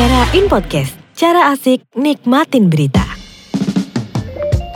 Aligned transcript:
Era 0.00 0.24
In 0.32 0.48
Podcast, 0.48 0.96
cara 1.12 1.52
asik 1.52 1.84
nikmatin 1.92 2.72
berita. 2.72 3.04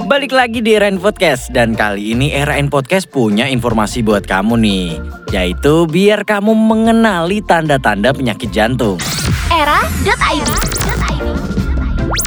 Balik 0.05 0.37
lagi 0.37 0.61
di 0.61 0.77
Era 0.77 0.85
In 0.85 1.01
Podcast 1.01 1.49
dan 1.49 1.73
kali 1.73 2.13
ini 2.13 2.29
Era 2.29 2.61
In 2.61 2.69
Podcast 2.69 3.09
punya 3.09 3.49
informasi 3.49 4.05
buat 4.05 4.29
kamu 4.29 4.61
nih 4.61 5.01
Yaitu 5.33 5.89
biar 5.89 6.29
kamu 6.29 6.53
mengenali 6.53 7.41
tanda-tanda 7.41 8.13
penyakit 8.13 8.53
jantung. 8.53 9.01
Era.id 9.49 10.49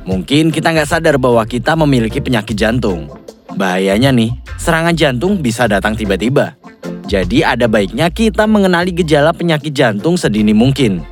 Mungkin 0.10 0.50
kita 0.50 0.74
nggak 0.74 0.90
sadar 0.90 1.22
bahwa 1.22 1.46
kita 1.46 1.78
memiliki 1.78 2.18
penyakit 2.18 2.58
jantung. 2.58 3.14
Bahayanya 3.54 4.10
nih, 4.10 4.34
serangan 4.58 4.98
jantung 4.98 5.38
bisa 5.46 5.70
datang 5.70 5.94
tiba-tiba. 5.94 6.58
Jadi 7.06 7.46
ada 7.46 7.70
baiknya 7.70 8.10
kita 8.10 8.50
mengenali 8.50 8.90
gejala 8.90 9.38
penyakit 9.38 9.70
jantung 9.70 10.18
sedini 10.18 10.58
mungkin 10.58 11.06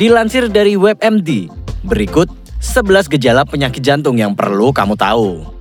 Dilansir 0.00 0.48
dari 0.48 0.80
WebMD, 0.80 1.52
berikut 1.84 2.32
11 2.64 3.12
gejala 3.12 3.44
penyakit 3.44 3.84
jantung 3.84 4.16
yang 4.16 4.32
perlu 4.32 4.72
kamu 4.72 4.96
tahu 4.96 5.60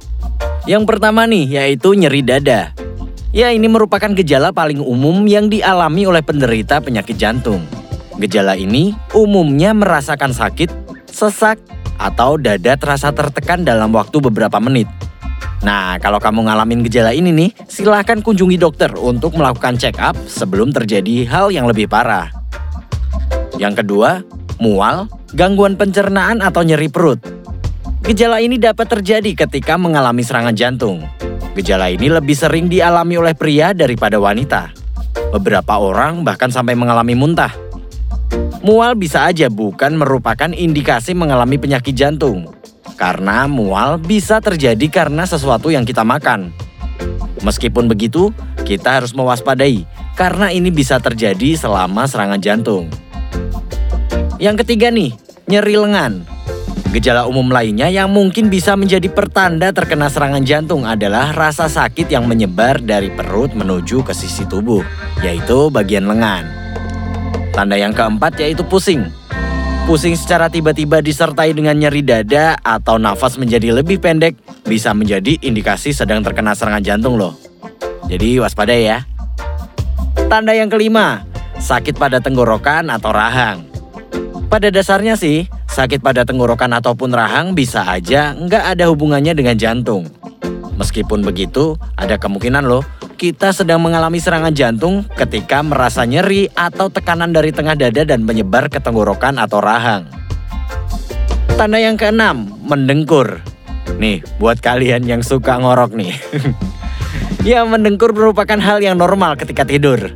yang 0.70 0.86
pertama 0.86 1.26
nih 1.26 1.60
yaitu 1.60 1.98
nyeri 1.98 2.22
dada. 2.22 2.78
Ya 3.34 3.50
ini 3.50 3.66
merupakan 3.66 4.14
gejala 4.14 4.54
paling 4.54 4.78
umum 4.78 5.26
yang 5.26 5.50
dialami 5.50 6.06
oleh 6.06 6.22
penderita 6.22 6.78
penyakit 6.78 7.18
jantung. 7.18 7.66
Gejala 8.22 8.54
ini 8.54 8.94
umumnya 9.18 9.74
merasakan 9.74 10.30
sakit, 10.30 10.70
sesak, 11.10 11.58
atau 11.98 12.38
dada 12.38 12.78
terasa 12.78 13.10
tertekan 13.10 13.66
dalam 13.66 13.90
waktu 13.98 14.22
beberapa 14.22 14.62
menit. 14.62 14.86
Nah, 15.66 15.98
kalau 15.98 16.22
kamu 16.22 16.46
ngalamin 16.46 16.86
gejala 16.86 17.18
ini 17.18 17.34
nih, 17.34 17.52
silahkan 17.66 18.22
kunjungi 18.22 18.62
dokter 18.62 18.94
untuk 18.94 19.34
melakukan 19.34 19.76
check 19.76 19.98
up 19.98 20.14
sebelum 20.30 20.70
terjadi 20.70 21.26
hal 21.28 21.50
yang 21.50 21.66
lebih 21.66 21.90
parah. 21.90 22.39
Yang 23.60 23.84
kedua, 23.84 24.24
mual, 24.64 25.12
gangguan 25.36 25.76
pencernaan 25.76 26.40
atau 26.40 26.64
nyeri 26.64 26.88
perut. 26.88 27.20
Gejala 28.08 28.40
ini 28.40 28.56
dapat 28.56 28.88
terjadi 28.88 29.36
ketika 29.46 29.76
mengalami 29.76 30.24
serangan 30.24 30.56
jantung. 30.56 31.04
Gejala 31.60 31.92
ini 31.92 32.08
lebih 32.08 32.40
sering 32.40 32.72
dialami 32.72 33.20
oleh 33.20 33.36
pria 33.36 33.76
daripada 33.76 34.16
wanita. 34.16 34.72
Beberapa 35.36 35.76
orang 35.76 36.24
bahkan 36.24 36.48
sampai 36.48 36.80
mengalami 36.80 37.20
muntah. 37.20 37.52
Mual 38.64 38.96
bisa 38.96 39.28
aja 39.28 39.52
bukan 39.52 40.00
merupakan 40.00 40.56
indikasi 40.56 41.12
mengalami 41.12 41.60
penyakit 41.60 41.92
jantung. 41.92 42.48
Karena 42.96 43.44
mual 43.52 44.00
bisa 44.00 44.40
terjadi 44.40 44.88
karena 44.88 45.28
sesuatu 45.28 45.68
yang 45.68 45.84
kita 45.84 46.08
makan. 46.08 46.56
Meskipun 47.44 47.92
begitu, 47.92 48.32
kita 48.64 49.04
harus 49.04 49.12
mewaspadai 49.12 49.84
karena 50.16 50.48
ini 50.48 50.72
bisa 50.72 50.96
terjadi 51.04 51.60
selama 51.60 52.08
serangan 52.08 52.40
jantung. 52.40 52.88
Yang 54.40 54.64
ketiga 54.64 54.88
nih, 54.88 55.12
nyeri 55.52 55.76
lengan. 55.76 56.24
Gejala 56.96 57.28
umum 57.28 57.52
lainnya 57.52 57.92
yang 57.92 58.10
mungkin 58.10 58.48
bisa 58.48 58.74
menjadi 58.74 59.12
pertanda 59.12 59.70
terkena 59.70 60.08
serangan 60.10 60.42
jantung 60.42 60.88
adalah 60.88 61.36
rasa 61.36 61.70
sakit 61.70 62.10
yang 62.10 62.26
menyebar 62.26 62.82
dari 62.82 63.12
perut 63.14 63.54
menuju 63.54 64.02
ke 64.02 64.16
sisi 64.16 64.48
tubuh, 64.48 64.82
yaitu 65.22 65.68
bagian 65.70 66.08
lengan. 66.08 66.48
Tanda 67.52 67.76
yang 67.76 67.92
keempat 67.92 68.40
yaitu 68.40 68.64
pusing. 68.64 69.12
Pusing 69.86 70.16
secara 70.16 70.48
tiba-tiba 70.48 71.04
disertai 71.04 71.54
dengan 71.54 71.76
nyeri 71.76 72.02
dada 72.02 72.56
atau 72.64 72.96
nafas 72.96 73.36
menjadi 73.36 73.76
lebih 73.76 74.00
pendek 74.00 74.40
bisa 74.66 74.96
menjadi 74.96 75.36
indikasi 75.46 75.92
sedang 75.92 76.24
terkena 76.24 76.56
serangan 76.56 76.82
jantung 76.82 77.20
loh. 77.20 77.36
Jadi 78.08 78.40
waspada 78.42 78.74
ya. 78.74 79.04
Tanda 80.32 80.56
yang 80.56 80.72
kelima, 80.72 81.22
sakit 81.60 82.00
pada 82.00 82.18
tenggorokan 82.18 82.90
atau 82.90 83.14
rahang. 83.14 83.69
Pada 84.50 84.74
dasarnya 84.74 85.14
sih, 85.14 85.46
Sakit 85.70 86.02
pada 86.02 86.26
tenggorokan 86.26 86.74
ataupun 86.82 87.14
rahang 87.14 87.54
bisa 87.54 87.86
aja 87.86 88.34
nggak 88.34 88.74
ada 88.76 88.90
hubungannya 88.90 89.38
dengan 89.38 89.56
jantung. 89.56 90.10
Meskipun 90.82 91.22
begitu, 91.22 91.78
ada 91.94 92.18
kemungkinan 92.18 92.66
loh 92.66 92.82
kita 93.20 93.54
sedang 93.54 93.84
mengalami 93.84 94.18
serangan 94.18 94.56
jantung 94.56 95.06
ketika 95.14 95.62
merasa 95.62 96.08
nyeri 96.10 96.50
atau 96.58 96.90
tekanan 96.90 97.30
dari 97.30 97.54
tengah 97.54 97.78
dada 97.78 98.02
dan 98.02 98.26
menyebar 98.26 98.72
ke 98.72 98.82
tenggorokan 98.82 99.38
atau 99.38 99.62
rahang. 99.62 100.10
Tanda 101.54 101.78
yang 101.78 102.00
keenam, 102.00 102.48
mendengkur. 102.64 103.44
Nih, 104.00 104.24
buat 104.40 104.64
kalian 104.64 105.04
yang 105.04 105.22
suka 105.22 105.60
ngorok 105.60 105.94
nih. 105.94 106.16
ya, 107.56 107.68
mendengkur 107.68 108.16
merupakan 108.16 108.58
hal 108.58 108.80
yang 108.80 108.96
normal 108.96 109.36
ketika 109.36 109.68
tidur. 109.68 110.16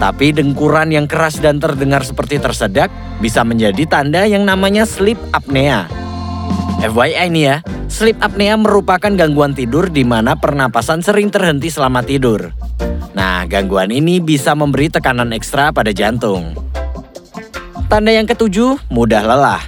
Tapi 0.00 0.32
dengkuran 0.32 0.88
yang 0.88 1.04
keras 1.04 1.44
dan 1.44 1.60
terdengar 1.60 2.00
seperti 2.00 2.40
tersedak 2.40 2.88
bisa 3.20 3.44
menjadi 3.44 3.84
tanda 3.84 4.24
yang 4.24 4.48
namanya 4.48 4.88
sleep 4.88 5.20
apnea. 5.36 5.92
FYI 6.80 7.28
ini 7.28 7.44
ya, 7.44 7.60
sleep 7.92 8.16
apnea 8.24 8.56
merupakan 8.56 9.12
gangguan 9.12 9.52
tidur 9.52 9.92
di 9.92 10.00
mana 10.00 10.40
pernapasan 10.40 11.04
sering 11.04 11.28
terhenti 11.28 11.68
selama 11.68 12.00
tidur. 12.00 12.48
Nah, 13.12 13.44
gangguan 13.44 13.92
ini 13.92 14.24
bisa 14.24 14.56
memberi 14.56 14.88
tekanan 14.88 15.36
ekstra 15.36 15.68
pada 15.68 15.92
jantung. 15.92 16.56
Tanda 17.92 18.08
yang 18.08 18.24
ketujuh, 18.24 18.80
mudah 18.88 19.20
lelah. 19.20 19.60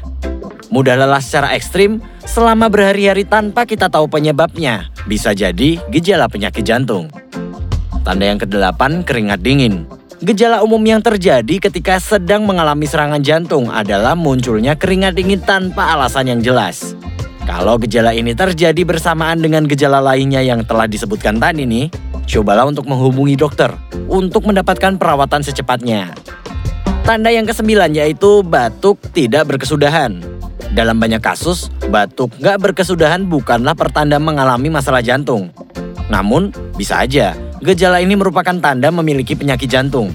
Mudah 0.72 0.97
lelah 0.97 1.20
secara 1.20 1.53
ekstrim 1.53 2.00
selama 2.25 2.72
berhari-hari 2.72 3.28
tanpa 3.28 3.69
kita 3.69 3.93
tahu 3.93 4.09
penyebabnya. 4.09 4.88
Bisa 5.04 5.37
jadi 5.37 5.76
gejala 5.93 6.32
penyakit 6.32 6.64
jantung. 6.64 7.12
Tanda 8.00 8.25
yang 8.32 8.41
kedelapan, 8.41 9.04
keringat 9.04 9.44
dingin. 9.44 9.84
Gejala 10.22 10.62
umum 10.62 10.78
yang 10.86 11.02
terjadi 11.02 11.58
ketika 11.58 11.98
sedang 11.98 12.46
mengalami 12.46 12.86
serangan 12.86 13.18
jantung 13.26 13.66
adalah 13.66 14.14
munculnya 14.14 14.78
keringat 14.78 15.18
dingin 15.18 15.42
tanpa 15.42 15.98
alasan 15.98 16.30
yang 16.30 16.38
jelas. 16.38 16.94
Kalau 17.42 17.74
gejala 17.74 18.14
ini 18.14 18.30
terjadi 18.30 18.86
bersamaan 18.86 19.42
dengan 19.42 19.66
gejala 19.66 19.98
lainnya 19.98 20.38
yang 20.38 20.62
telah 20.62 20.86
disebutkan 20.86 21.42
tadi 21.42 21.66
nih, 21.66 21.90
cobalah 22.30 22.70
untuk 22.70 22.86
menghubungi 22.86 23.34
dokter 23.34 23.74
untuk 24.06 24.46
mendapatkan 24.46 24.94
perawatan 24.94 25.42
secepatnya. 25.42 26.14
Tanda 27.02 27.34
yang 27.34 27.42
kesembilan 27.42 27.90
yaitu 27.90 28.46
batuk 28.46 29.02
tidak 29.10 29.50
berkesudahan. 29.50 30.22
Dalam 30.70 31.02
banyak 31.02 31.18
kasus, 31.18 31.66
batuk 31.90 32.30
nggak 32.38 32.62
berkesudahan 32.62 33.26
bukanlah 33.26 33.74
pertanda 33.74 34.22
mengalami 34.22 34.70
masalah 34.70 35.02
jantung. 35.02 35.50
Namun, 36.06 36.54
bisa 36.78 37.02
aja 37.02 37.34
Gejala 37.62 38.02
ini 38.02 38.18
merupakan 38.18 38.58
tanda 38.58 38.90
memiliki 38.90 39.38
penyakit 39.38 39.70
jantung. 39.70 40.10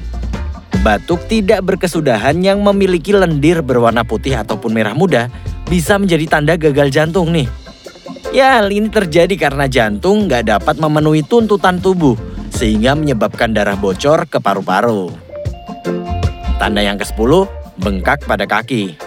Batuk 0.83 1.31
tidak 1.31 1.63
berkesudahan 1.63 2.35
yang 2.43 2.59
memiliki 2.59 3.15
lendir 3.15 3.63
berwarna 3.63 4.03
putih 4.03 4.35
ataupun 4.35 4.75
merah 4.75 4.91
muda 4.91 5.31
bisa 5.71 5.95
menjadi 5.95 6.27
tanda 6.27 6.59
gagal 6.59 6.91
jantung 6.91 7.31
nih. 7.31 7.47
Ya, 8.35 8.59
hal 8.59 8.67
ini 8.67 8.91
terjadi 8.91 9.31
karena 9.39 9.71
jantung 9.71 10.27
nggak 10.27 10.43
dapat 10.43 10.75
memenuhi 10.75 11.23
tuntutan 11.23 11.79
tubuh 11.79 12.19
sehingga 12.51 12.99
menyebabkan 12.99 13.55
darah 13.55 13.79
bocor 13.79 14.27
ke 14.27 14.43
paru-paru. 14.43 15.07
Tanda 16.59 16.83
yang 16.83 16.99
ke-10, 16.99 17.47
bengkak 17.79 18.27
pada 18.27 18.43
kaki. 18.43 19.06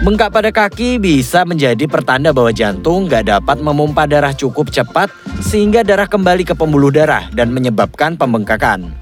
Bengkak 0.00 0.32
pada 0.32 0.48
kaki 0.48 0.96
bisa 0.96 1.44
menjadi 1.44 1.84
pertanda 1.84 2.32
bahwa 2.32 2.48
jantung 2.48 3.04
nggak 3.04 3.28
dapat 3.28 3.60
memompa 3.60 4.08
darah 4.08 4.32
cukup 4.32 4.72
cepat 4.72 5.12
sehingga 5.44 5.84
darah 5.84 6.08
kembali 6.08 6.48
ke 6.48 6.56
pembuluh 6.56 6.88
darah 6.88 7.28
dan 7.36 7.52
menyebabkan 7.52 8.16
pembengkakan. 8.16 8.96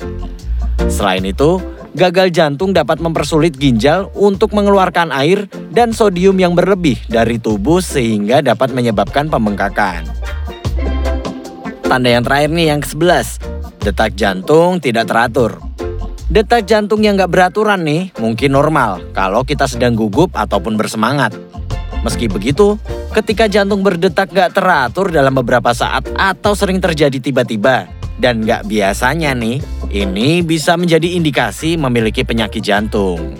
Selain 0.91 1.23
itu, 1.23 1.63
gagal 1.95 2.35
jantung 2.35 2.75
dapat 2.75 2.99
mempersulit 2.99 3.55
ginjal 3.55 4.11
untuk 4.19 4.51
mengeluarkan 4.51 5.15
air 5.15 5.47
dan 5.71 5.95
sodium 5.95 6.35
yang 6.43 6.59
berlebih 6.59 6.99
dari 7.07 7.39
tubuh 7.39 7.79
sehingga 7.79 8.43
dapat 8.43 8.75
menyebabkan 8.75 9.31
pembengkakan. 9.31 10.03
Tanda 11.87 12.11
yang 12.11 12.27
terakhir 12.27 12.51
nih 12.51 12.67
yang 12.75 12.81
ke-11, 12.83 13.27
detak 13.83 14.19
jantung 14.19 14.83
tidak 14.83 15.07
teratur. 15.07 15.70
Detak 16.31 16.63
jantung 16.63 17.03
yang 17.03 17.19
nggak 17.19 17.27
beraturan 17.27 17.83
nih 17.83 18.15
mungkin 18.23 18.55
normal 18.55 19.03
kalau 19.11 19.43
kita 19.43 19.67
sedang 19.67 19.99
gugup 19.99 20.31
ataupun 20.39 20.79
bersemangat. 20.79 21.35
Meski 22.07 22.31
begitu, 22.31 22.79
ketika 23.11 23.51
jantung 23.51 23.83
berdetak 23.83 24.31
nggak 24.31 24.55
teratur 24.55 25.11
dalam 25.11 25.35
beberapa 25.35 25.75
saat 25.75 26.07
atau 26.15 26.55
sering 26.55 26.79
terjadi 26.79 27.19
tiba-tiba 27.19 27.91
dan 28.23 28.47
nggak 28.47 28.63
biasanya 28.71 29.35
nih, 29.35 29.59
ini 29.91 30.47
bisa 30.47 30.79
menjadi 30.79 31.19
indikasi 31.19 31.75
memiliki 31.75 32.23
penyakit 32.23 32.63
jantung. 32.63 33.35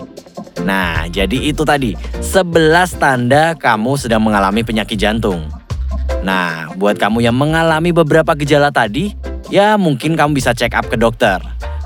Nah, 0.67 1.07
jadi 1.07 1.47
itu 1.47 1.63
tadi 1.63 1.95
11 2.19 2.99
tanda 2.99 3.55
kamu 3.55 3.95
sedang 3.95 4.19
mengalami 4.19 4.67
penyakit 4.67 4.99
jantung. 4.99 5.47
Nah, 6.27 6.75
buat 6.75 6.99
kamu 6.99 7.23
yang 7.23 7.39
mengalami 7.39 7.95
beberapa 7.95 8.35
gejala 8.35 8.67
tadi, 8.67 9.15
ya 9.47 9.79
mungkin 9.79 10.19
kamu 10.19 10.35
bisa 10.35 10.51
check 10.51 10.75
up 10.75 10.91
ke 10.91 10.99
dokter 10.99 11.39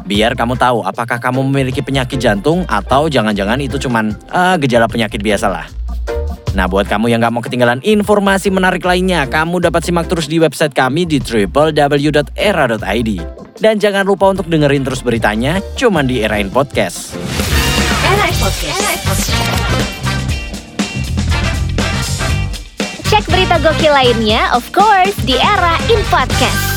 biar 0.04 0.36
kamu 0.36 0.60
tahu 0.60 0.84
apakah 0.84 1.18
kamu 1.18 1.48
memiliki 1.48 1.80
penyakit 1.80 2.20
jantung 2.20 2.68
atau 2.68 3.08
jangan-jangan 3.08 3.64
itu 3.64 3.80
cuman 3.80 4.12
uh, 4.30 4.60
gejala 4.60 4.92
penyakit 4.92 5.24
biasa 5.24 5.48
lah. 5.48 5.66
Nah, 6.56 6.72
buat 6.72 6.88
kamu 6.88 7.12
yang 7.12 7.20
nggak 7.20 7.34
mau 7.36 7.44
ketinggalan 7.44 7.84
informasi 7.84 8.48
menarik 8.48 8.88
lainnya, 8.88 9.28
kamu 9.28 9.60
dapat 9.60 9.84
simak 9.84 10.08
terus 10.08 10.32
di 10.32 10.40
website 10.40 10.72
kami 10.72 11.04
di 11.04 11.20
www.era.id. 11.20 13.10
Dan 13.60 13.76
jangan 13.76 14.08
lupa 14.08 14.32
untuk 14.32 14.48
dengerin 14.48 14.88
terus 14.88 15.04
beritanya, 15.04 15.60
cuma 15.76 16.00
di 16.00 16.24
Erain 16.24 16.48
Podcast. 16.48 17.20
Erain 18.08 18.36
Podcast. 18.40 18.80
Podcast. 19.04 19.76
Cek 23.12 23.28
berita 23.28 23.60
gokil 23.60 23.92
lainnya, 23.92 24.48
of 24.56 24.64
course, 24.72 25.16
di 25.28 25.36
Era 25.36 25.76
In 25.92 26.00
Podcast. 26.08 26.75